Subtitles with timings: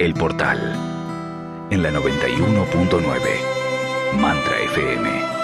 [0.00, 0.58] El Portal,
[1.68, 5.39] en la 91.9, Mantra FM.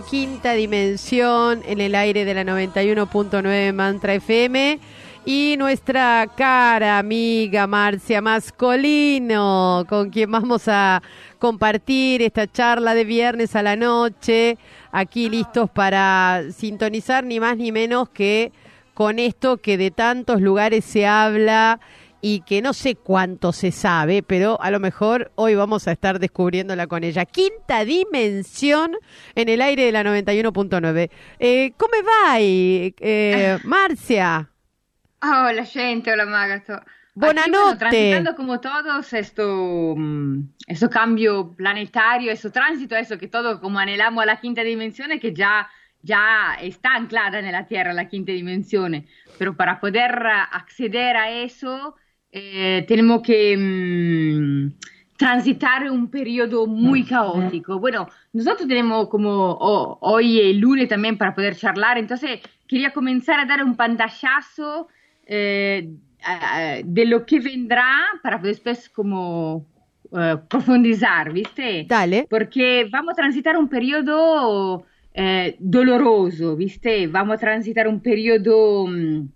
[0.00, 4.80] Quinta dimensión en el aire de la 91.9 Mantra FM
[5.24, 11.02] y nuestra cara amiga Marcia Mascolino, con quien vamos a
[11.38, 14.58] compartir esta charla de viernes a la noche,
[14.90, 18.52] aquí listos para sintonizar ni más ni menos que
[18.94, 21.78] con esto que de tantos lugares se habla
[22.26, 26.18] y que no sé cuánto se sabe, pero a lo mejor hoy vamos a estar
[26.18, 27.26] descubriéndola con ella.
[27.26, 28.96] Quinta dimensión
[29.34, 31.10] en el aire de la 91.9.
[31.38, 34.48] Eh, ¿Cómo va, eh, Marcia?
[35.20, 36.80] Hola gente, hola Magato.
[37.12, 37.76] Buonanotte.
[37.76, 44.22] transitando como todos esto, mm, esto cambio planetario, esto tránsito, eso que todo como anhelamos
[44.22, 45.68] a la quinta dimensione que ya,
[46.00, 49.08] ya está anclada en la Tierra, la quinta dimensione.
[49.38, 51.96] Pero para poder acceder a eso
[52.36, 54.72] eh, tenemos que mm,
[55.16, 57.78] transitar un periodo muy caótico.
[57.78, 59.56] Bueno, nosotros tenemos como
[60.00, 64.88] hoy el lunes también para poder charlar, entonces quería comenzar a dar un pantallazo
[65.26, 65.90] eh,
[66.84, 69.66] de lo que vendrá para después como
[70.10, 71.86] uh, profundizar, ¿viste?
[71.88, 72.26] Dale.
[72.28, 77.06] Porque vamos a transitar un periodo eh, doloroso, ¿viste?
[77.06, 78.82] Vamos a transitar un periodo...
[78.82, 79.28] Um,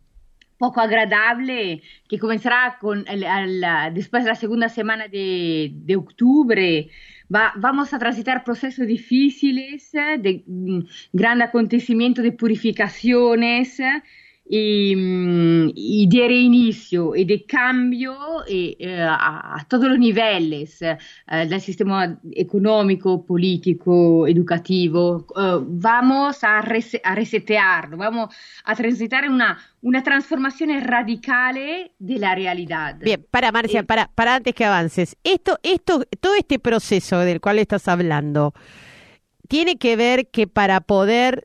[0.58, 3.64] poco agradable que comenzará con el, el,
[3.94, 6.88] después de la segunda semana de, de octubre.
[7.34, 13.80] Va, vamos a transitar procesos difíciles de um, gran acontecimiento de purificaciones
[14.48, 18.16] y, mm, y, de reinicio y de cambio
[18.48, 25.26] eh, a, a, todos los niveles eh, del sistema económico, político, educativo.
[25.36, 31.56] Uh, vamos a, res a resetearlo, vamos a transitar una, una transformación radical
[31.98, 32.96] de la realidad.
[33.00, 37.40] Bien, para Marcia, eh, para, para antes que avances, esto, esto, todo este proceso del
[37.40, 38.54] cual estás hablando,
[39.48, 41.44] tiene que ver que para poder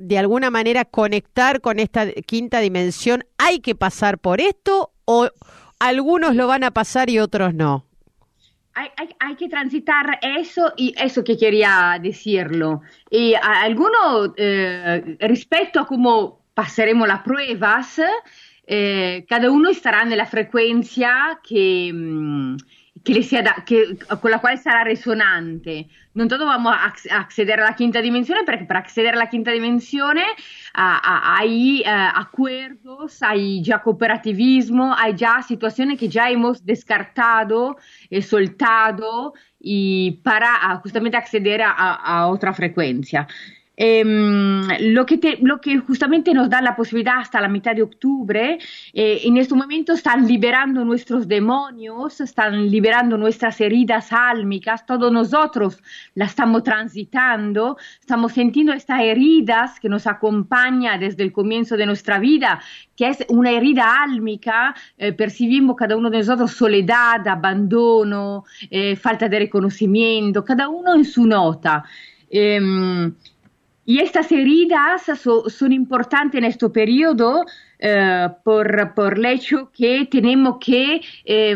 [0.00, 5.28] de alguna manera conectar con esta quinta dimensión, ¿hay que pasar por esto o
[5.78, 7.84] algunos lo van a pasar y otros no?
[8.72, 12.80] Hay, que transitar eso y eso que quería decirlo.
[13.10, 18.00] Y a, algunos, eh, respecto a cómo pasaremos las pruebas,
[18.66, 21.90] eh, cada uno estará en la frecuencia que...
[21.92, 22.56] Mmm,
[23.02, 25.86] che sia da, che, con la quale sarà resonante.
[26.12, 30.22] Non dobbiamo accedere alla quinta dimensione perché per accedere alla quinta dimensione
[30.72, 37.76] hay uh, acuerdos, hay ya cooperativismo, hay ya situaciones que ya hemos descartado,
[38.10, 43.28] eh, soltado y para uh, justamente acceder a, a, otra frecuencia.
[43.82, 48.58] Eh, lo, que lo, que justamente nos da la posibilidad hasta la mitad de octubre,
[48.92, 55.82] eh, en este momento están liberando nuestros demonios, están liberando nuestras heridas álmicas, todos nosotros
[56.14, 62.18] las estamos transitando, estamos sintiendo estas heridas que nos acompaña desde el comienzo de nuestra
[62.18, 62.60] vida,
[62.94, 69.26] que es una herida álmica, eh, percibimos cada uno de nosotros soledad, abandono, eh, falta
[69.26, 71.82] de reconocimiento, cada uno en su nota.
[72.28, 72.60] Eh,
[73.90, 77.44] y estas heridas so, son importantes en este periodo
[77.82, 81.54] eh, por, por, el hecho que tenemos que eh,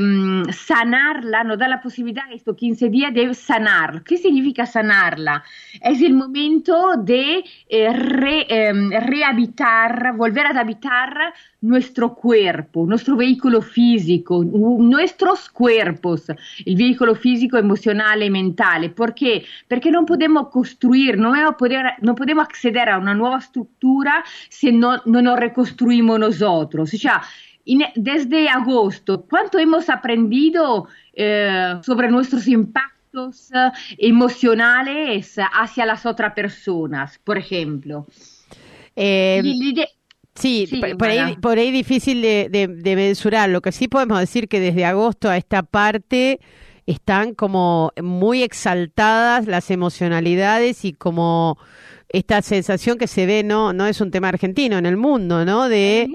[0.50, 4.02] sanarla, nos da la posibilidad estos 15 días de sanarla.
[4.02, 5.44] ¿Qué significa sanarla?
[5.82, 8.46] Es el momento de eh, re,
[9.00, 16.28] rehabitar, volver a habitar nuestro cuerpo, nuestro vehículo físico, nuestros cuerpos,
[16.64, 18.90] el vehículo físico, emocional y mental.
[18.92, 19.44] ¿Por qué?
[19.68, 25.02] Porque no podemos construir, no podemos, no podemos acceder a una nueva estructura si no,
[25.06, 26.92] no nos reconstruimos nosotros.
[26.92, 27.22] O sea,
[27.96, 37.18] desde agosto, ¿cuánto hemos aprendido eh, sobre nuestros impactos eh, emocionales hacia las otras personas,
[37.24, 38.06] por ejemplo?
[38.96, 39.42] Eh,
[40.34, 40.68] Sí,
[40.98, 43.48] por, ahí, por ahí difícil de, de, mensurar.
[43.50, 46.40] Lo que sí podemos decir que desde agosto a esta parte
[46.86, 51.58] están como muy exaltadas las emocionalidades y como
[52.08, 55.68] esta sensación que se ve no no es un tema argentino en el mundo no
[55.68, 56.08] de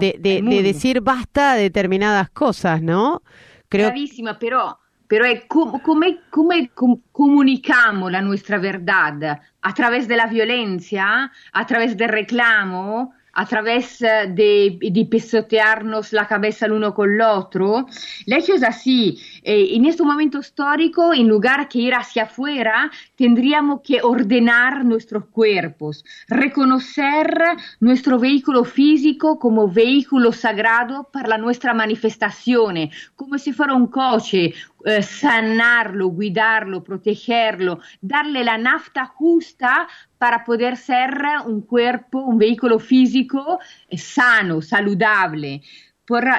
[0.00, 3.22] de, decir basta a determinadas cosas no
[3.68, 3.92] creo
[4.38, 9.40] pero pero eh, è com, come, come com, comunichiamo la nostra verità?
[9.60, 11.30] Attraverso la violenza?
[11.52, 13.14] Attraverso il reclamo?
[13.38, 17.86] Attraverso eh, di pisotearnos la cabeza l'uno con l'altro?
[18.24, 19.16] Le cose sì,
[19.48, 25.26] eh, en este momento histórico, en lugar que ir hacia afuera, tendríamos que ordenar nuestros
[25.26, 27.32] cuerpos, reconocer
[27.78, 34.52] nuestro vehículo físico como vehículo sagrado para nuestra manifestación, como si fuera un coche,
[34.84, 39.86] eh, sanarlo, guidarlo, protegerlo, darle la nafta justa
[40.18, 45.62] para poder ser un cuerpo, un vehículo físico eh, sano, saludable.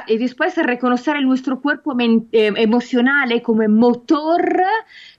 [0.07, 4.61] Y después reconocer nuestro cuerpo eh, emocional como motor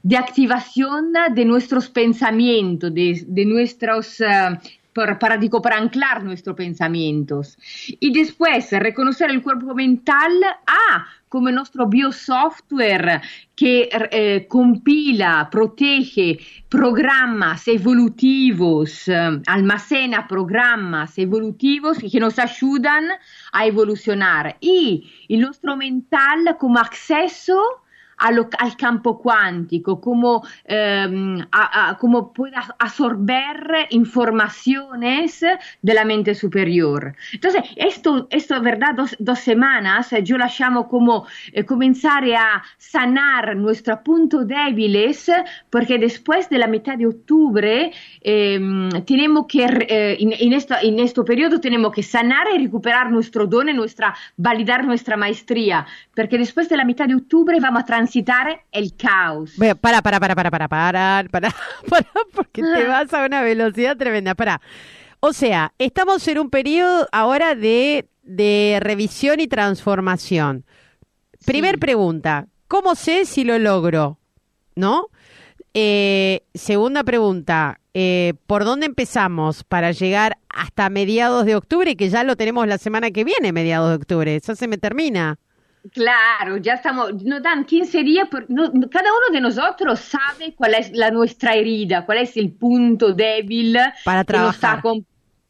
[0.02, 4.22] de activación de nuestros pensamientos, de, nuestros
[5.18, 7.56] para, para, anclar nuestros pensamientos.
[8.00, 10.32] Y después reconocer el cuerpo mental
[10.66, 13.20] ah, como nuestro biosoftware
[13.54, 23.04] que eh, compila, protege programas evolutivos, eh, almacena programas evolutivos que nos ayudan
[23.52, 24.56] a evolucionar.
[24.60, 27.82] Y el nuestro mental como acceso
[28.18, 35.44] al, al campo cuántico, cómo, eh, a, a, cómo puede absorber informaciones
[35.82, 37.14] de mente superior.
[37.32, 38.94] Entonces, esto, esto ¿verdad?
[38.94, 45.30] Dos, dos semanas yo la llamo como eh, comenzar a sanar nuestros puntos débiles,
[45.70, 48.60] porque después de la mitad de octubre eh,
[49.06, 53.46] tenemos que, eh, en, en, esta, en este periodo tenemos que sanar y recuperar nuestro
[53.46, 58.64] don, nuestra, validar nuestra maestría, porque después de la mitad de octubre vamos a transitar
[58.72, 59.52] el caos.
[59.80, 60.68] para, para, para, para, para, para,
[61.30, 61.54] para,
[61.88, 64.34] para, porque te vas a una velocidad tremenda.
[64.34, 64.60] Para.
[65.20, 70.64] O sea, estamos en un periodo ahora de, de revisión y transformación.
[71.44, 74.18] Primer pregunta, ¿cómo sé si lo logro?
[74.74, 75.08] ¿No?
[75.74, 81.96] Eh, segunda pregunta, eh, ¿por dónde empezamos para llegar hasta mediados de octubre?
[81.96, 84.36] Que ya lo tenemos la semana que viene, mediados de octubre.
[84.36, 85.38] Eso se me termina.
[85.92, 91.10] Claro, ya estamos, nos dan 15 días, cada uno de nosotros sabe cuál es la
[91.10, 94.98] nuestra herida, cuál es el punto débil para trabajar, que nos,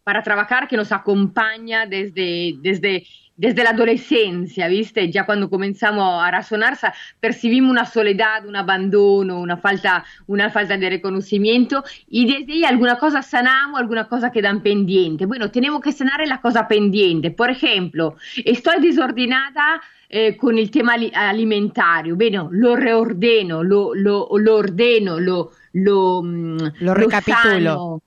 [0.04, 3.06] para trabajar que nos acompaña desde, desde,
[3.38, 5.10] desde la adolescencia, ¿viste?
[5.10, 6.76] Ya cuando comenzamos a razonar,
[7.20, 12.98] percibimos una soledad, un abandono, una falta, una falta de reconocimiento y desde ahí alguna
[12.98, 15.24] cosa sanamos, alguna cosa quedan pendiente.
[15.24, 17.30] Bueno, tenemos que sanar la cosa pendiente.
[17.30, 22.16] Por ejemplo, estoy desordenada eh, con il tema alimentario.
[22.16, 27.60] Bene, lo reordeno, lo, lo, lo ordeno, lo, lo, mm, lo recapitulo.
[27.60, 28.02] Lo,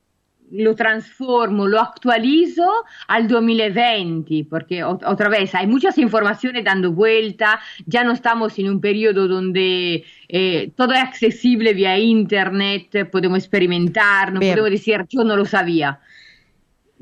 [0.51, 2.69] lo transformo, lo actualizo
[3.07, 8.81] al 2020, porque otra vez hay muchas informaciones dando vuelta, ya no estamos en un
[8.81, 14.53] periodo donde eh, todo es accesible vía internet, podemos experimentar, no Bien.
[14.53, 15.99] podemos decir yo no lo sabía.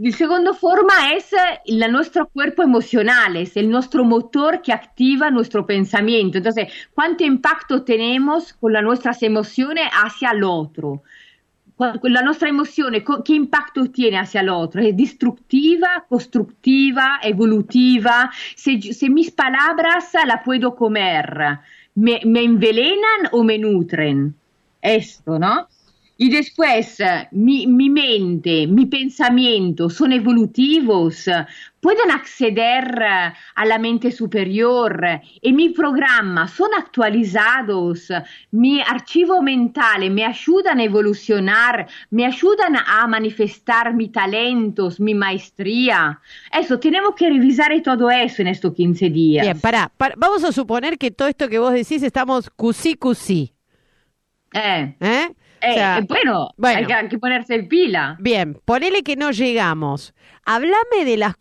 [0.02, 1.34] La segunda forma es
[1.66, 6.38] el eh, nuestro cuerpo emocional, es el nuestro motor que activa nuestro pensamiento.
[6.38, 11.04] Entonces, ¿cuánto impacto tenemos con las nuestras emociones hacia el otro?
[11.80, 12.94] La nuestra emoción,
[13.24, 14.82] ¿qué impacto tiene hacia el otro?
[14.82, 18.30] ¿Es destructiva, constructiva, evolutiva?
[18.56, 21.60] Si, si mis palabras la puedo comer,
[21.96, 24.36] ¿me, me envenenan o me nutren?
[24.82, 25.70] Esto, ¿no?
[26.22, 31.30] Y después, eh, mi, mi, mente, mi pensamiento son evolutivos,
[31.80, 35.02] pueden acceder eh, a la mente superior
[35.42, 38.12] y mi programa son actualizados,
[38.52, 46.20] mi archivo mental me ayudan a evolucionar, me ayudan a manifestar mis talentos, mi maestría.
[46.52, 49.46] Eso, tenemos que revisar todo eso en estos 15 días.
[49.46, 53.54] Bien, para, vamos a suponer que todo esto que vos decís estamos cusí, cusí.
[54.54, 54.98] Eh.
[55.00, 55.30] ¿Eh?
[55.62, 58.18] Eh, bueno, hay, que, ponerse en pila.
[58.20, 60.14] Bien, ponele que no llegamos.
[60.46, 61.36] Háblame de las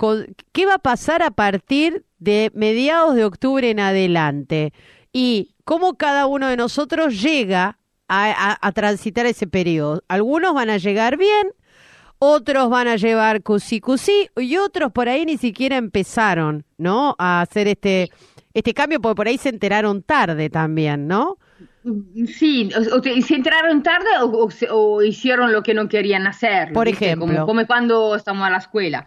[0.53, 4.73] qué va a pasar a partir de mediados de octubre en adelante
[5.13, 10.03] y cómo cada uno de nosotros llega a, transitar ese periodo.
[10.09, 11.53] Algunos van a llegar bien,
[12.19, 17.15] otros van a llevar cusí cusí y otros por ahí ni siquiera empezaron, ¿no?
[17.19, 18.11] A hacer este
[18.55, 21.39] este cambio porque por ahí se enteraron tarde también, ¿no?
[22.27, 24.07] Sí, o, se enteraron tarde
[24.71, 26.73] o, hicieron lo que no querían hacer.
[26.73, 27.47] Por ejemplo.
[27.47, 29.07] Como, cuando estamos a la escuela.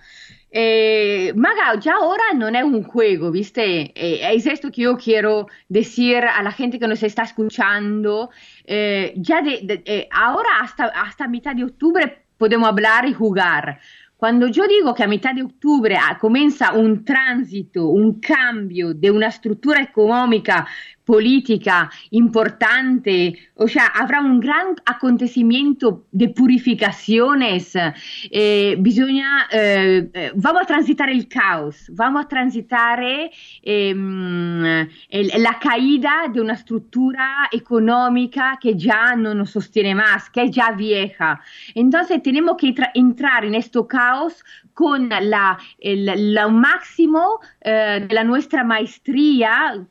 [0.54, 3.94] Eh, Maga, ya ahora no es un juego, ¿viste?
[3.96, 8.30] Eh, es esto que yo quiero decir a la gente que nos está escuchando.
[8.66, 13.80] Eh, ya de, eh, ahora hasta, hasta mitad de octubre podemos hablar y jugar.
[14.22, 19.10] Cuando yo digo que a mitad de octubre ah, comienza un tránsito, un cambio de
[19.10, 20.68] una estructura económica
[21.12, 30.62] política importante, o sea, habrá un gran acontecimiento de purificaciones, eh, bisogna, eh, eh, vamos
[30.62, 38.58] a transitar el caos, vamos a transitar ehm, el, la caída de una estructura económica
[38.62, 41.42] que ya no nos sostiene más, que es ya vieja.
[41.76, 48.24] Entonces tenemos que entrar en este caos con la, el, lo máximo eh, de la
[48.24, 48.64] nuestra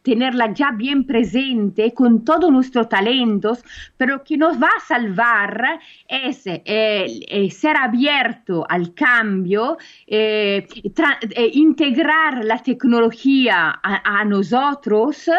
[0.03, 3.63] tenerla ya bien presente con todos nuestros talentos,
[3.97, 12.45] pero que nos va a salvar es eh, ser abierto al cambio, eh, eh, integrar
[12.45, 15.31] la tecnología a, a, nosotros,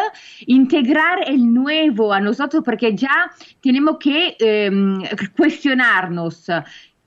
[0.46, 3.30] integrar el nuevo a nosotros, porque ya
[3.60, 5.02] tenemos que em,
[5.36, 6.48] cuestionarnos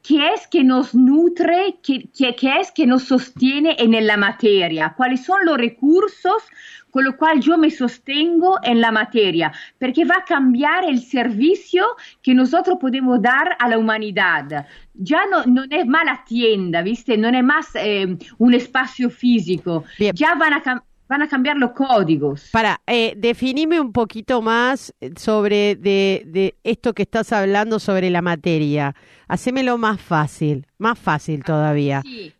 [0.07, 4.93] qué es que nos nutre, qué, qué, qué, es que nos sostiene en la materia,
[4.95, 6.43] cuáles son los recursos
[6.91, 11.85] con los cuales yo me sostengo en la materia, porque va a cambiar el servicio
[12.21, 14.65] que nosotros podemos dar a la humanidad.
[14.93, 17.17] Ya no, no es más la tienda, ¿viste?
[17.17, 20.15] No es más eh, un espacio físico, Bien.
[20.15, 22.49] ya van a cambiar van a cambiar los códigos.
[22.51, 28.21] Para, eh, definime un poquito más sobre de, de, esto que estás hablando sobre la
[28.21, 28.95] materia.
[29.27, 32.01] Hacémelo más fácil, más fácil todavía.
[32.01, 32.33] Sí,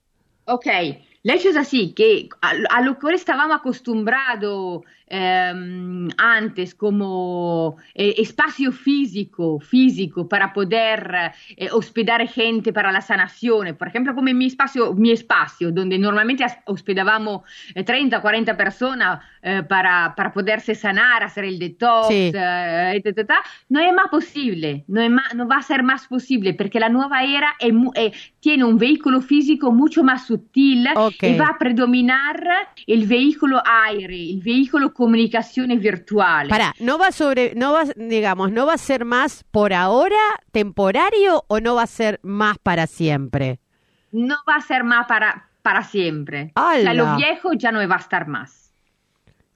[0.45, 0.67] ok.
[1.24, 8.15] El hecho es así, que a, a lo que estábamos acostumbrados eh, antes como eh,
[8.17, 13.75] espacio físico, físico para poder eh, hospedar gente para la sanación.
[13.75, 17.43] Por ejemplo, como en mi espacio, mi espacio donde normalmente hospedavamo
[17.85, 22.31] 30, 40 personas eh, para, para, poderse sanar, hacer el detox, sí.
[22.33, 23.03] Eh,
[23.69, 26.89] no es más posible, no, es más, no, va a ser más posible porque la
[26.89, 31.35] nueva era es, tiene un vehículo físico mucho más sutil okay.
[31.35, 32.43] y va a predominar
[32.88, 36.49] el vehículo aire, el vehículo comunicaciones virtuales.
[36.49, 40.15] Para, no va sobre, no va, digamos, no va a ser más por ahora
[40.51, 43.59] temporario o no va a ser más para siempre.
[44.11, 46.53] No va a ser más para, para siempre.
[46.55, 48.73] O sea, lo viejo ya no va a estar más.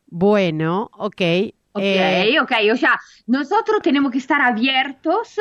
[0.07, 1.21] Bueno, ok.
[1.71, 2.37] Ok, eh...
[2.41, 2.51] ok.
[2.73, 5.39] O sea, nosotros tenemos que estar abiertos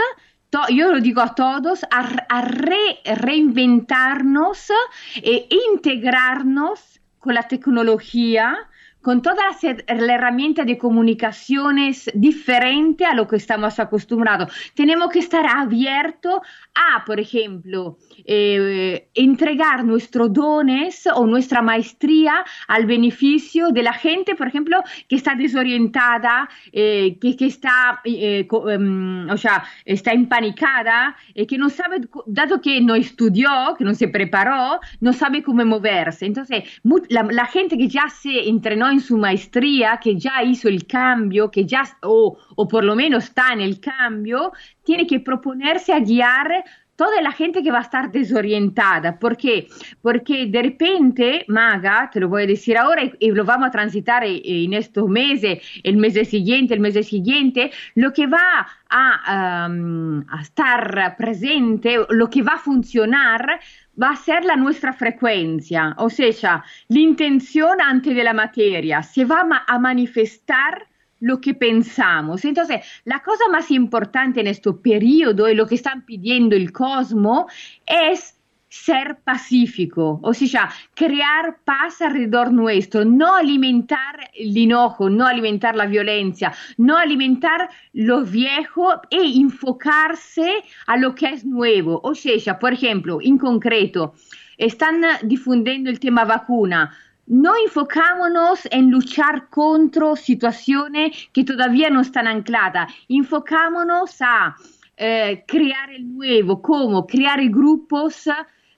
[0.50, 4.72] To, yo lo digo a todos, a, a re, reinventarnos
[5.16, 8.56] e integrarnos con la tecnología,
[9.02, 14.52] con todas las herramientas de comunicaciones diferentes a lo que estamos acostumbrados.
[14.74, 16.40] Tenemos que estar abiertos
[16.74, 24.34] a, por ejemplo, eh, entregar nuestros dones o nuestra maestría al beneficio de la gente,
[24.34, 31.16] por ejemplo, que está desorientada, eh, que, que, está, eh, um, o sea, está empanicada,
[31.48, 36.26] que no sabe, dado que no estudió, que no se preparó, no sabe cómo moverse.
[36.26, 36.64] Entonces,
[37.08, 41.50] la, la gente que ya se entrenó en su maestría, que ya hizo el cambio,
[41.50, 43.32] que ya, o, o por lo menos
[43.80, 44.52] cambio,
[44.84, 46.64] tiene que proponerse a guiar
[46.98, 49.20] toda la gente que va a estar desorientada.
[49.20, 49.68] ¿Por qué?
[50.02, 54.24] Porque de repente, Maga, te lo voy a decir ahora y, lo vamos a transitar
[54.26, 60.42] en estos meses, el mes siguiente, el mes siguiente, lo que va a, um, a
[60.42, 63.60] estar presente, lo que va a funcionar,
[64.00, 69.78] va a ser la nuestra frecuencia, o sea, la intención antes materia, se va a
[69.78, 70.86] manifestar
[71.20, 72.44] lo que pensamos.
[72.44, 77.52] Entonces, la cosa más importante en este periodo y lo que están pidiendo el cosmos
[77.86, 78.37] es
[78.68, 85.86] ser pacífico, o sea, crear paz alrededor nuestro, no alimentar el enojo, no alimentar la
[85.86, 92.00] violencia, no alimentar lo viejo e enfocarse a lo que es nuevo.
[92.04, 94.14] O sea, por ejemplo, en concreto,
[94.58, 96.94] están difundiendo el tema vacuna.
[97.26, 104.56] No enfocámonos en luchar contra situaciones que todavía no están ancladas, enfocámonos a
[104.96, 108.28] eh, crear el nuevo, como crear grupos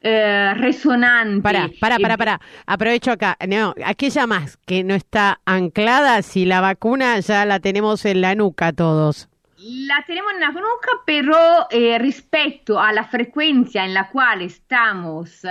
[0.01, 1.43] eh, resonante.
[1.43, 2.41] Para, para, para, para.
[2.67, 3.37] Aprovecho acá.
[3.47, 8.21] No, ¿A qué llamas que no está anclada si la vacuna ya la tenemos en
[8.21, 9.29] la nuca todos?
[9.59, 11.37] La tenemos en la nuca, pero
[11.71, 15.43] eh, respecto a la frecuencia en la cual estamos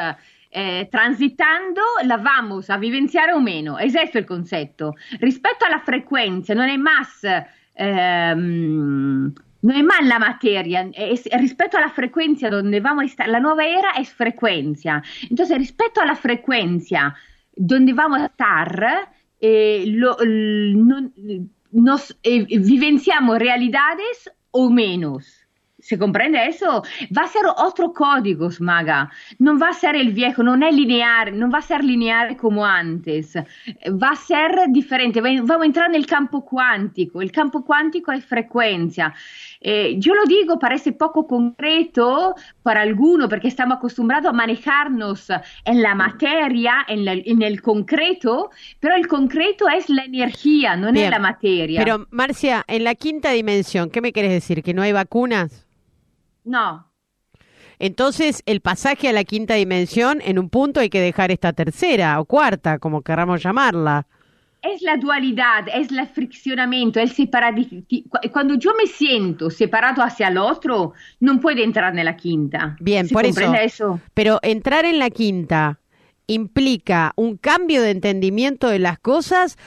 [0.50, 3.78] eh, transitando, la vamos a vivenciar o meno.
[3.78, 4.96] Es esto el concepto.
[5.20, 7.22] Respecto a la frecuencia, non è más...
[7.76, 13.28] Ehm, no es más la materia, es, respecto a la frecuencia donde vamos a estar,
[13.28, 15.04] la nueva era es frecuencia.
[15.30, 17.16] Entonces, respecto a la frecuencia
[17.56, 19.10] donde vamos a estar,
[19.42, 21.12] eh, lo, no,
[21.72, 25.39] nos eh, vivenciamos realidades o menos.
[25.90, 26.84] ¿Se comprende eso?
[27.18, 29.10] Va a ser otro código, Maga.
[29.40, 32.64] No va a ser el viejo, no es lineal, no va a ser lineal como
[32.64, 33.36] antes.
[33.36, 35.20] Va a ser diferente.
[35.20, 37.24] Vamos a entrar en el campo cuántico.
[37.24, 39.16] El campo cuántico es frecuencia.
[39.60, 45.32] Eh, yo lo digo, parece poco concreto para algunos porque estamos acostumbrados a manejarnos
[45.66, 50.90] en la materia, en, la, en el concreto, pero el concreto es la energía, no
[50.90, 51.84] es la materia.
[51.84, 54.62] Pero Marcia, en la quinta dimensión, ¿qué me quieres decir?
[54.62, 55.66] ¿Que no hay vacunas?
[56.44, 56.90] No.
[57.80, 62.20] Entonces, el pasaje a la quinta dimensión, en un punto hay que dejar esta tercera
[62.20, 64.06] o cuarta, como queramos llamarla.
[64.62, 67.12] Es la dualidad, es el friccionamiento, el
[68.34, 70.92] Cuando yo me siento separado hacia el otro,
[71.22, 72.76] no puede entrar en la quinta.
[72.82, 74.02] Bien, por eso, eso.
[74.14, 75.80] Pero entrar en la quinta
[76.28, 79.58] implica un cambio de entendimiento de las cosas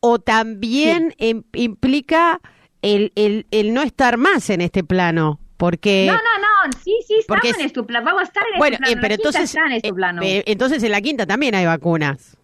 [0.00, 1.14] o también
[1.52, 2.40] implica
[2.80, 5.38] el, el, el no estar más en este plano.
[5.58, 6.06] Porque...
[6.06, 8.84] No, no, no, sí, sí, estamos en este plano, vamos a estar en bueno, este
[8.84, 8.96] plano.
[8.96, 10.22] Eh, pero entonces, en plano.
[10.22, 12.38] Eh, entonces en la quinta también hay vacunas.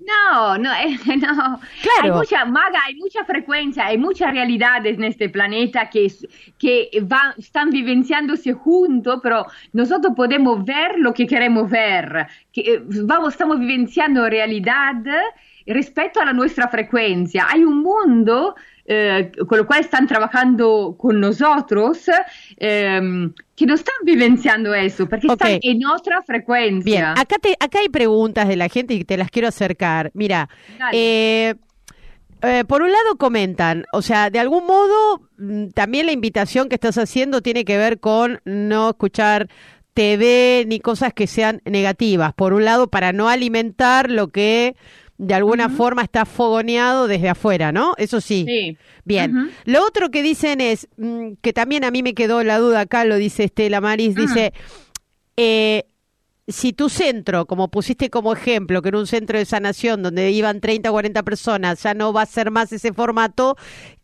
[0.00, 1.60] No, no, eh, no.
[1.82, 2.02] Claro.
[2.02, 6.12] Hay mucha maga, hay mucha frecuencia, hay muchas realidades en este planeta que,
[6.58, 12.26] que van, están vivenciándose juntos, pero nosotros podemos ver lo que queremos ver.
[12.52, 14.94] Que, vamos, estamos vivenciando realidad
[15.64, 17.46] respecto a la nuestra frecuencia.
[17.48, 18.56] Hay un mundo
[18.90, 22.06] eh, con lo cual están trabajando con nosotros,
[22.56, 26.82] eh, que no están vivenciando eso, porque están en otra frecuencia.
[26.82, 30.10] Bien, acá, te, acá hay preguntas de la gente y te las quiero acercar.
[30.14, 30.48] Mira,
[30.92, 31.54] eh,
[32.40, 36.76] eh, por un lado comentan, o sea, de algún modo mm, también la invitación que
[36.76, 39.48] estás haciendo tiene que ver con no escuchar
[39.92, 42.32] TV ni cosas que sean negativas.
[42.32, 44.76] Por un lado, para no alimentar lo que
[45.18, 47.94] de alguna forma está fogoneado desde afuera, ¿no?
[47.98, 48.44] Eso sí.
[48.46, 48.78] Sí.
[49.04, 49.50] Bien.
[49.64, 53.04] Lo otro que dicen es, mm, que también a mí me quedó la duda acá,
[53.04, 54.20] lo dice Estela Maris, ah.
[54.20, 54.52] dice,
[55.36, 55.84] eh,
[56.46, 60.60] si tu centro, como pusiste como ejemplo, que era un centro de sanación donde iban
[60.60, 63.56] 30 o 40 personas, ya no va a ser más ese formato,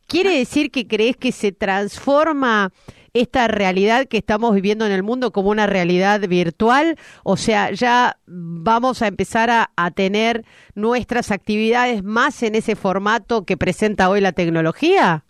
[0.08, 0.38] ¿quiere ah.
[0.38, 2.72] decir que crees que se transforma
[3.14, 6.98] esta realidad que estamos viviendo en el mundo como una realidad virtual?
[7.22, 13.56] O sea, ya vamos a empezar a, tener nuestras actividades más en ese formato que
[13.56, 15.24] presenta hoy la tecnología.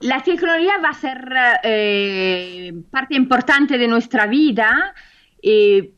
[0.00, 1.28] La tecnología va a ser
[1.64, 4.94] eh, parte importante de nuestra vida.
[5.42, 5.90] y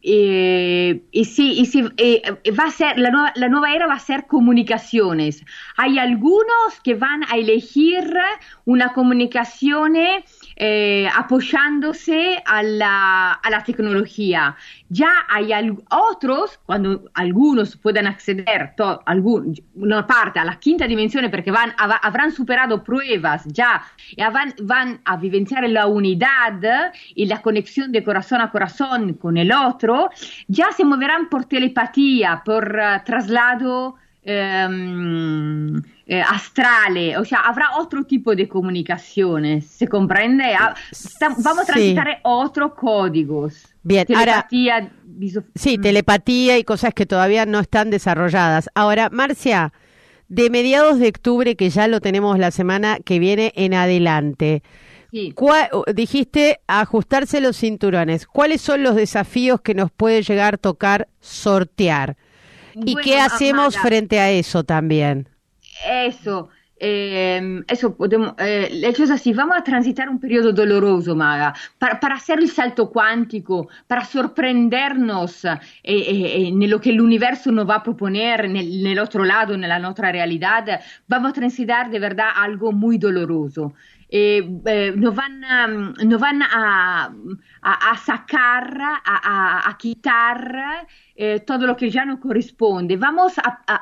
[1.24, 5.44] sí, y va a ser, la nueva, la nueva, era va a ser comunicaciones.
[5.76, 8.12] Hay algunos que van a elegir
[8.64, 9.96] una comunicación
[10.62, 14.54] eh, apoyándose a la, a la, tecnología.
[14.90, 15.52] Ya hay
[15.88, 21.72] otros, cuando algunos puedan acceder, to, algún, una parte a la quinta dimensión porque van,
[21.78, 23.82] habrán superado pruebas ya
[24.14, 29.38] y van, van a vivenciar la unidad y la conexión de corazón a corazón con
[29.38, 30.10] el otro,
[30.46, 38.04] ya se moverán por telepatía, por uh, traslado Ehm, eh, astrale, o sea, habrá otro
[38.04, 40.44] tipo de comunicaciones, ¿se comprende?
[40.58, 40.74] Ah,
[41.38, 43.66] vamos a transitar otros códigos.
[43.82, 44.90] Bien, telepatía,
[45.54, 45.80] sí, mm.
[45.80, 48.68] telepatía y cosas que todavía no están desarrolladas.
[48.74, 49.72] Ahora, Marcia,
[50.28, 54.62] de mediados de octubre, que ya lo tenemos la semana que viene en adelante,
[55.94, 58.26] dijiste ajustarse los cinturones.
[58.26, 62.18] ¿Cuáles son los desafíos que nos puede llegar a tocar sortear?
[62.74, 65.28] ¿Y qué hacemos frente a eso también?
[65.86, 66.48] Eso.
[66.82, 72.14] Eh, eso podemos, eh, hecho es así, vamos a transitar un periodo doloroso, para, para
[72.14, 77.76] hacer el salto cuántico, para sorprendernos eh, eh en lo que el universo nos va
[77.76, 82.30] a proponer en el, otro lado, en la otra realidad, vamos a transitar de verdad
[82.34, 83.74] algo muy doloroso.
[85.14, 87.12] van, a, nos van a,
[87.60, 92.96] a, a sacar, a, a quitar eh, todo lo que ya no corresponde.
[92.96, 93.34] Vamos,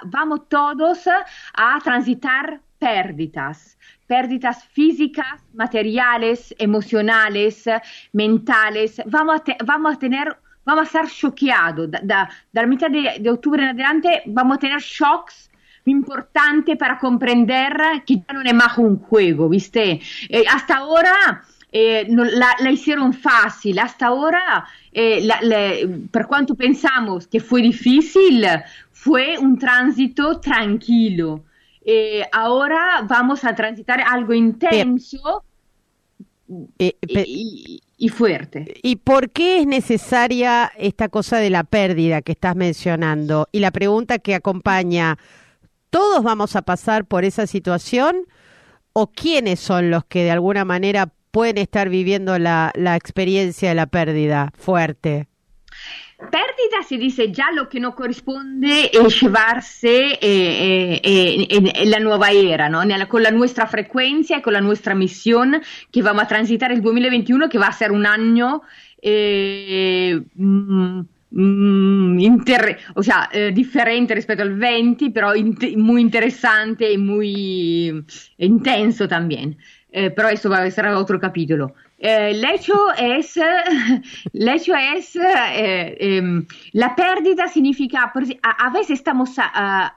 [0.06, 1.06] vamos todos
[1.54, 7.64] a transitar pérdidas, pérdidas físicas, materiales, emocionales,
[8.12, 9.02] mentales.
[9.06, 11.90] Vamos a, tener vamos a ser choqueados.
[11.90, 15.50] Da, da, la mitad de, octubre en adelante vamos a tener shocks
[15.84, 17.72] importantes para comprender
[18.06, 20.00] que ya no es más un juego, ¿viste?
[20.28, 25.28] Eh, hasta ahora eh, no, la, hicieron fácil, hasta ahora eh,
[26.10, 28.46] per quanto pensamos que fue difícil,
[28.92, 31.44] fue un tránsito tranquilo.
[31.90, 35.42] Eh, ahora vamos a transitar algo intenso
[36.78, 38.74] eh, y, y, fuerte.
[38.82, 43.48] ¿Y por qué es necesaria esta cosa de la pérdida que estás mencionando?
[43.52, 45.16] Y la pregunta que acompaña,
[45.88, 48.26] ¿todos vamos a pasar por esa situación?
[48.92, 53.74] ¿O quiénes son los que de alguna manera pueden estar viviendo la, la experiencia de
[53.74, 55.27] la pérdida fuerte?
[56.18, 62.32] Perdita si dice già lo che non corrisponde e llevarse eh, eh, en, la nuova
[62.32, 62.82] era, ¿no?
[63.06, 67.46] con la nostra frequenza e con la nostra missione che vamos a transitare il 2021,
[67.46, 68.64] che va a essere un anno
[69.00, 71.00] eh, mm,
[71.36, 78.04] mm, inter- o sea, eh, differente rispetto al 20, però in- muy interesante e muy
[78.38, 79.56] intenso también.
[79.90, 81.74] Eh, pero eso va a ser otro capítulo.
[82.00, 86.22] Eh, el hecho es, el hecho es eh, eh,
[86.72, 89.42] la pérdida significa, a, veces estamos uh,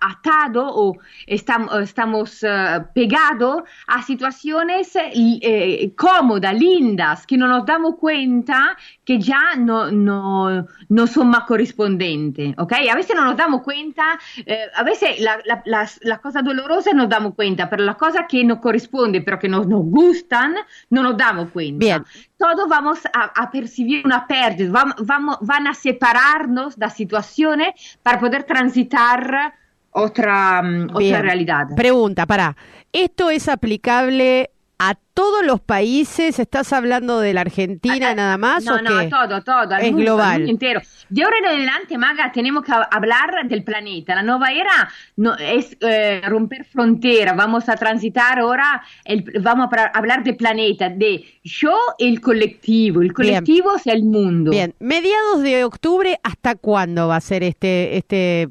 [0.01, 7.95] atados o estamos, estamos uh, pegados a situaciones eh, cómodas, lindas, que no nos damos
[7.97, 8.75] cuenta
[9.11, 12.73] que ya no, no, no son más correspondientes, ¿ok?
[12.89, 16.93] A veces no nos damos cuenta, eh, a veces las la, la, la cosas dolorosas
[16.93, 20.55] nos damos cuenta, pero las cosas que nos corresponden, pero que nos, nos gustan,
[20.89, 21.79] no nos damos cuenta.
[21.79, 22.05] Bien.
[22.37, 28.17] Todos vamos a, a percibir una pérdida, vamos, vamos, van a separarnos de situaciones para
[28.19, 29.53] poder transitar
[29.91, 31.67] otra, um, otra realidad.
[31.75, 32.55] Pregunta, para,
[32.93, 34.51] ¿esto es aplicable
[34.83, 36.39] a todos los países?
[36.39, 39.09] ¿Estás hablando de la Argentina Ah, ah, nada más no, o no, qué?
[39.09, 40.49] todo, todo, Es mundo, global.
[40.49, 40.81] entero.
[41.07, 44.15] De ahora en adelante, Maga, tenemos que hablar del planeta.
[44.15, 47.35] La nueva era no, es eh, romper fronteras.
[47.37, 53.03] Vamos a transitar ahora, el, vamos a hablar del planeta, de yo y el colectivo.
[53.03, 54.49] El colectivo es el mundo.
[54.49, 58.49] Bien, mediados de octubre, ¿hasta cuándo va a ser este, este,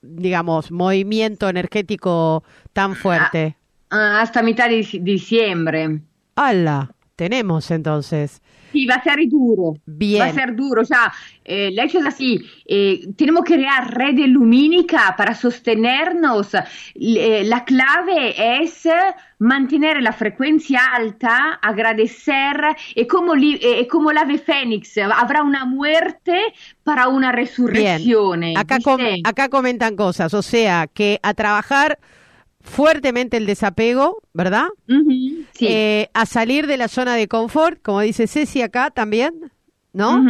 [0.00, 3.56] digamos, movimiento energético tan fuerte?
[3.58, 3.61] Ah,
[3.92, 6.00] hasta mitad de dic- diciembre.
[6.36, 6.90] ¡Hala!
[7.14, 8.40] Tenemos entonces.
[8.72, 9.74] Sí, va a ser duro.
[9.84, 10.22] Bien.
[10.22, 10.80] Va a ser duro.
[10.80, 11.12] O sea,
[11.44, 12.40] eh, el hecho es así.
[12.66, 16.48] eh, tenemos que crear redes lumínicas para sostenernos.
[16.94, 18.88] Eh, la clave es
[19.38, 22.56] mantener la frecuencia alta, agradecer.
[22.94, 24.96] Es como, eh, como l'ave fénix.
[24.98, 26.40] Habrá una muerte
[26.82, 28.40] para una resurrección.
[28.40, 28.56] Bien.
[28.56, 31.98] Acá, com- acá comentan cosas, o sea, que a trabajar
[32.62, 34.68] fuertemente el desapego, ¿verdad?
[34.86, 35.46] Sí.
[35.60, 39.52] Eh, a salir de la zona de confort, como dice Ceci acá también,
[39.92, 40.24] ¿no?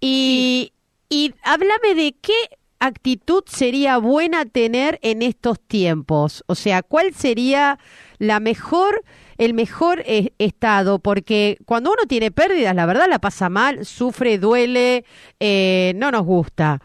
[0.00, 0.72] Y,
[1.08, 2.34] y háblame de qué
[2.78, 6.42] actitud sería buena tener en estos tiempos.
[6.46, 7.78] O sea, ¿cuál sería
[8.18, 9.02] la mejor,
[9.36, 10.98] el mejor eh, estado?
[10.98, 15.04] Porque cuando uno tiene pérdidas, la verdad la pasa mal, sufre, duele,
[15.38, 16.80] eh, no nos gusta.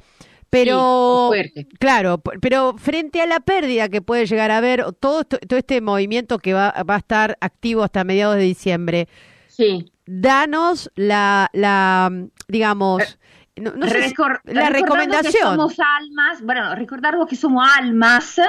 [0.63, 5.57] Pero, Sí, claro, pero frente a la pérdida que puede llegar a haber, todo, todo
[5.59, 9.07] este movimiento que va, va a estar activo hasta mediados de diciembre,
[9.47, 9.91] Sí.
[10.05, 12.11] danos la, la
[12.47, 13.17] digamos,
[13.57, 15.31] no, no sé si- Recor- la recomendación.
[15.31, 18.39] Que somos almas, bueno, recordarnos que somos almas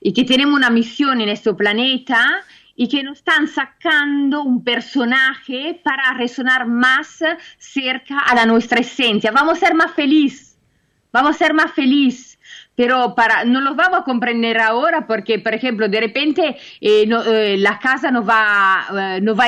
[0.00, 2.26] y que tenemos una misión en este planeta
[2.74, 7.22] y que nos están sacando un personaje para resonar más
[7.58, 9.30] cerca a la nuestra esencia.
[9.30, 10.49] Vamos a ser más felices,
[11.12, 12.38] vamos a ser más felices.
[12.74, 17.22] Pero para, no los vamos a comprender ahora porque, por ejemplo, de repente eh, no-
[17.24, 19.46] eh, la casa nos va, eh, nos va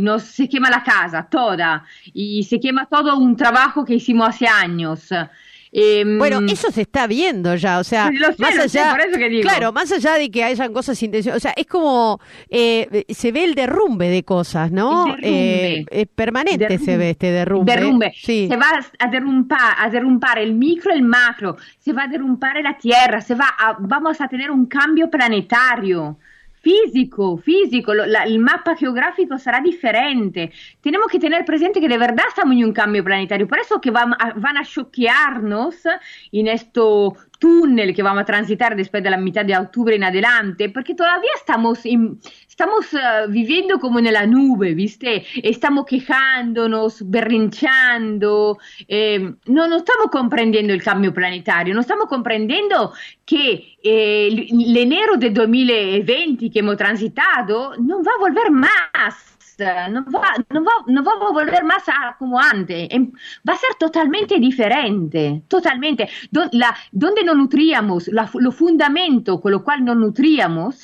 [0.00, 4.46] nos se quema la casa toda y se quema todo un trabajo que hicimos hace
[4.48, 5.08] años.
[5.78, 8.80] Em, Bueno, eso se está viendo ya, o sea, Sí, lo sé, más lo sé,
[8.80, 9.42] allá, por eso que digo.
[9.42, 13.44] claro, más allá de que hayan cosas intencionales, o sea, es como eh, se ve
[13.44, 15.04] el derrumbe de cosas, ¿no?
[15.04, 15.86] Derrumbe.
[15.90, 17.74] Eh, permanente se ve este derrumbe.
[17.74, 18.14] derrumbe.
[18.16, 18.46] Sí.
[18.48, 22.56] Se va a derrumbar, a derrumbar el micro y el macro, se va a derrumbar
[22.62, 26.18] la Tierra, se va a, vamos a tener un cambio planetario.
[26.66, 30.50] Físico, físico, la- el mapa geográfico será diferente.
[30.80, 33.46] Tenemos que tener presente que de verdad estamos en un cambio planetario.
[33.46, 35.76] Por eso que van a, van a choquearnos
[36.32, 36.80] en este
[37.38, 41.84] túnel que vamos a transitar después de la de octubre en adelante, porque todavía estamos,
[41.84, 42.18] en-
[42.48, 45.24] estamos eh, viviendo como en nube, ¿viste?
[45.42, 52.92] Estamos quejándonos, berrinchando, eh, no, no estamos comprendiendo el cambio planetario, no estamos comprendiendo
[53.24, 59.35] que eh, el, enero del 2020 que hemos transitado no va a volver más.
[59.58, 62.38] No va, no, va, no va a volver más a como
[63.48, 66.08] va a ser totalmente diferente, totalmente.
[66.30, 70.82] Do- la- donde nos nutríamos, la, los fundamentos con los cuales nos nutríamos,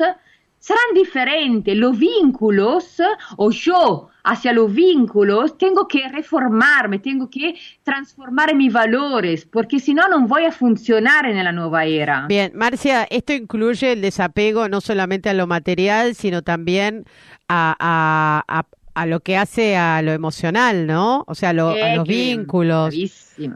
[0.62, 1.76] serán diferentes.
[1.76, 3.00] Los vínculos,
[3.36, 9.92] o yo hacia los vínculos, tengo que reformarme, tengo que transformar mis valores, porque si
[9.92, 12.26] no, no voy a funcionar en la nueva era.
[12.28, 17.04] Bien, Marcia, esto incluye el desapego no solamente a lo material, sino también
[17.48, 21.24] a, a, a, a lo que hace a lo emocional, ¿no?
[21.26, 22.94] O sea, a, lo- a los vínculos.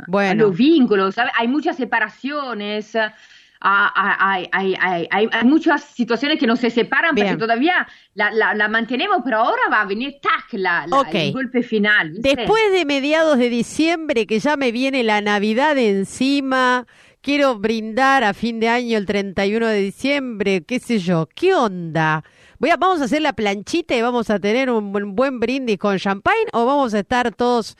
[0.09, 0.31] Bueno.
[0.31, 1.31] A los vínculos, ¿sabe?
[1.39, 2.97] Hay muchas separaciones,
[3.67, 7.27] hay, hay, hay, hay, muchas situaciones que no se separan Bien.
[7.27, 11.29] porque todavía la, la, la, mantenemos, pero ahora va a venir tac, la, la okay.
[11.29, 12.11] el golpe final.
[12.11, 12.37] ¿viste?
[12.37, 16.87] Después de mediados de diciembre, que ya me viene la Navidad encima,
[17.21, 22.23] quiero brindar a fin de año el 31 de diciembre, qué sé yo, ¿qué onda?
[22.59, 25.79] Voy a, ¿Vamos a hacer la planchita y vamos a tener un, un buen brindis
[25.79, 27.77] con champagne o vamos a estar todos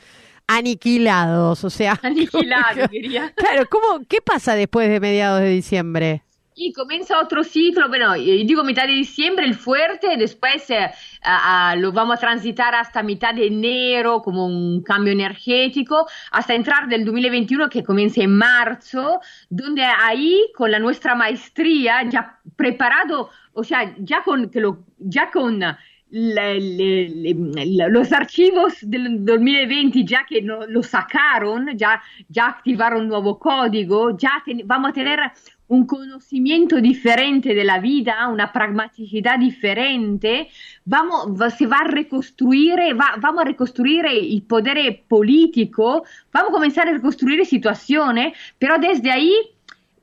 [0.47, 1.99] aniquilados, o sea.
[2.03, 3.33] Aniquilados, diría.
[3.35, 6.23] Claro, ¿cómo, ¿qué pasa después de mediados de diciembre?
[6.59, 10.89] Y comienza otro ciclo, bueno, digo mitad de diciembre el fuerte, después eh,
[11.21, 16.55] a, a, lo vamos a transitar hasta mitad de enero como un cambio energético, hasta
[16.55, 23.29] entrar del 2021 que comienza en marzo, donde ahí con la nuestra maestría ya preparado,
[23.53, 25.61] o sea, ya con, que lo, ya con
[26.09, 33.01] la, le, le, los archivos del 2020 ya que no, lo sacaron, ya, ya activaron
[33.01, 35.19] un nuevo código, ya ten, vamos a tener
[35.67, 40.49] un conocimiento diferente de la vida, una pragmaticidad diferente,
[40.85, 46.87] vamos, se va a reconstruir, va, vamos a reconstruir el poder político, vamos a comenzar
[46.87, 49.33] a reconstruir situaciones, pero desde ahí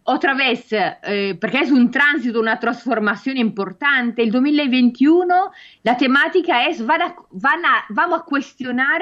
[0.05, 5.51] otra vez, eh, porque es un tránsito, una transformación importante, el 2021
[5.83, 9.01] la temática es, van a, van a, vamos a cuestionar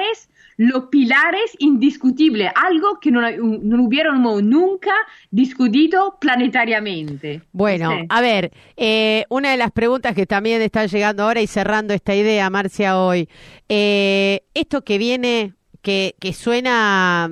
[0.55, 4.93] los pilares indiscutibles, algo que no, no hubiéramos nunca
[5.29, 7.41] discutido planetariamente.
[7.51, 8.05] Bueno, sí.
[8.07, 12.15] a ver, eh, una de las preguntas que también están llegando ahora y cerrando esta
[12.15, 13.27] idea, Marcia, hoy,
[13.67, 17.29] eh, esto que viene, que, que suena,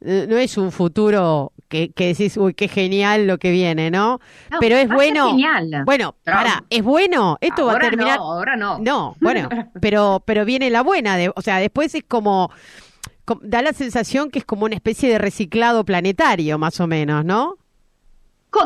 [0.00, 4.20] no es un futuro que, que, decís, uy, qué genial lo que viene, ¿no?
[4.50, 5.30] no pero es bueno.
[5.30, 5.82] Genial.
[5.84, 7.38] Bueno, pero, para, es bueno.
[7.40, 8.18] Esto va a terminar.
[8.18, 8.78] No, ahora no.
[8.78, 9.48] No, bueno,
[9.80, 11.16] pero, pero viene la buena.
[11.16, 12.50] De, o sea, después es como,
[13.24, 13.40] como.
[13.44, 17.56] Da la sensación que es como una especie de reciclado planetario, más o menos, ¿no?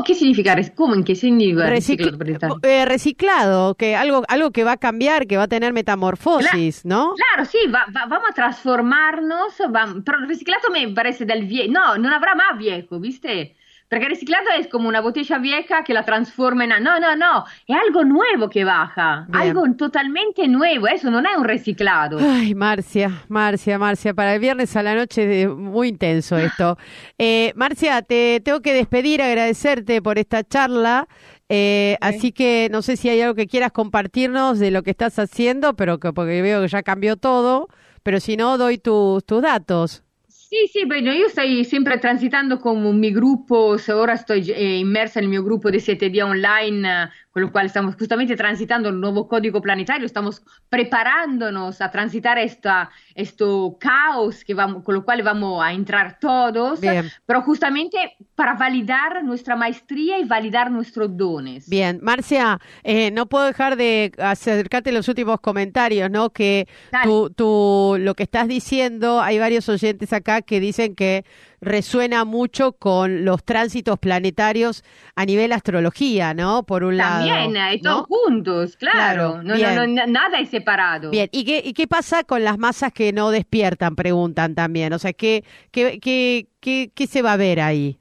[0.04, 0.56] ¿Qué significa?
[0.74, 0.94] ¿Cómo?
[0.94, 2.58] ¿En qué significa reciclado?
[2.62, 6.96] Eh, reciclado, que algo, algo que va a cambiar, que va a tener metamorfosis, claro,
[6.96, 7.14] ¿no?
[7.14, 11.72] Claro, sí, va, va, vamos a transformarnos, va, pero el reciclado me parece del viejo,
[11.72, 13.56] no, no habrá más viejo, ¿viste?
[13.90, 16.70] Porque el reciclado es como una botella vieja que la transforma en...
[16.70, 19.42] No, no, no, es algo nuevo que baja, Bien.
[19.42, 22.18] algo totalmente nuevo, eso no es un reciclado.
[22.20, 26.78] Ay, Marcia, Marcia, Marcia, para el viernes a la noche es muy intenso esto.
[27.22, 31.06] Eh, Marcia, te tengo que despedir, agradecerte por esta charla.
[31.48, 32.16] Eh, okay.
[32.16, 35.74] Así que no sé si hay algo que quieras compartirnos de lo que estás haciendo,
[35.74, 37.68] pero que porque veo que ya cambió todo,
[38.02, 40.02] pero si no, doy tus datos.
[40.52, 45.28] Sì, sì, bueno, io sto sempre transitando con mi gruppo, ora sto eh, immersa nel
[45.28, 49.60] mio gruppo di 7 días online con lo cual estamos justamente transitando el nuevo código
[49.62, 55.72] planetario, estamos preparándonos a transitar esta, esto caos que vamos, con lo cual vamos a
[55.72, 57.08] entrar todos, Bien.
[57.26, 61.68] pero justamente para validar nuestra maestría y validar nuestros dones.
[61.68, 66.30] Bien, Marcia, eh, no puedo dejar de acercarte los últimos comentarios, ¿no?
[66.30, 66.66] Que
[67.04, 71.24] tú, tú, lo que estás diciendo, hay varios oyentes acá que dicen que
[71.60, 74.82] resuena mucho con los tránsitos planetarios
[75.14, 76.64] a nivel astrología, ¿no?
[76.64, 77.26] Por un lado.
[77.26, 78.04] También, ¿no?
[78.04, 79.40] todos juntos, claro.
[79.40, 79.42] claro.
[79.42, 81.10] No, no, no, nada es separado.
[81.10, 83.96] Bien, ¿Y qué, ¿y qué pasa con las masas que no despiertan?
[83.96, 84.92] Preguntan también.
[84.92, 87.98] O sea, ¿qué, qué, qué, qué, qué se va a ver ahí?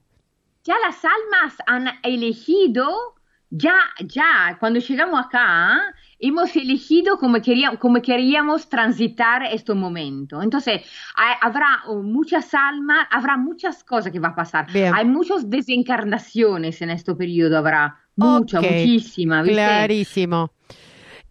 [0.64, 3.16] Ya las almas han elegido,
[3.50, 5.82] ya, ya, cuando llegamos acá,
[6.20, 10.42] hemos elegido como queríamos, como queríamos transitar este momento.
[10.42, 10.82] Entonces,
[11.16, 14.72] hay, habrá muchas almas, habrá muchas cosas que va a pasar.
[14.72, 14.94] Bien.
[14.94, 18.86] Hay muchas desencarnaciones en este periodo, habrá mucha, okay.
[18.86, 19.42] muchísima.
[19.42, 19.56] ¿viste?
[19.56, 20.52] Clarísimo.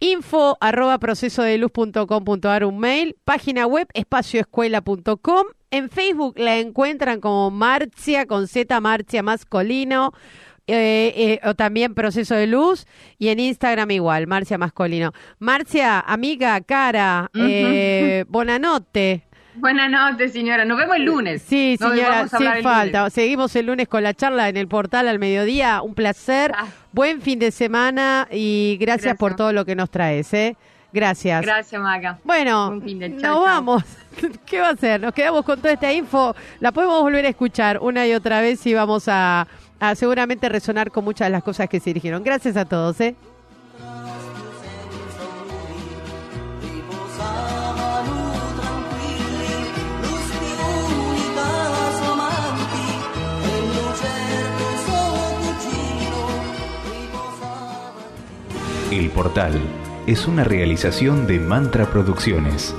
[0.01, 8.47] Info arroba procesodeluz.com.ar un mail, página web espacioescuela.com, en Facebook la encuentran como Marcia con
[8.47, 10.13] Z Marcia Mascolino,
[10.69, 12.87] eh, eh, o también Proceso de Luz,
[13.19, 15.13] y en Instagram igual, Marcia Mascolino.
[15.39, 17.47] Marcia, amiga, cara, uh -huh.
[17.51, 18.25] eh.
[18.29, 20.65] Buenas noches, señora.
[20.65, 21.43] Nos vemos el lunes.
[21.43, 22.99] Sí, señora, sin falta.
[23.01, 23.13] Lunes.
[23.13, 25.83] Seguimos el lunes con la charla en el portal al mediodía.
[25.83, 26.53] Un placer.
[26.55, 26.67] Ah.
[26.93, 30.33] Buen fin de semana y gracias, gracias, por todo lo que nos traes.
[30.33, 30.57] ¿eh?
[30.93, 31.43] Gracias.
[31.43, 32.19] Gracias, Maga.
[32.25, 33.85] Bueno, nos chau, vamos.
[34.47, 35.01] ¿Qué va a hacer?
[35.01, 36.35] Nos quedamos con toda esta info.
[36.61, 39.47] La podemos volver a escuchar una y otra vez y vamos a,
[39.81, 42.23] a seguramente resonar con muchas de las cosas que se dijeron.
[42.25, 43.01] Gracias a todos.
[43.01, 43.15] ¿eh?
[58.91, 59.53] El Portal
[60.07, 62.75] es una realización de Mantra Producciones.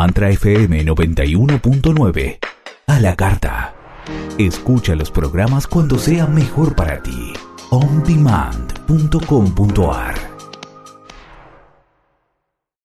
[0.00, 2.38] Mantra FM 91.9.
[2.86, 3.74] A la carta.
[4.38, 7.34] Escucha los programas cuando sea mejor para ti.
[7.68, 10.29] ondemand.com.ar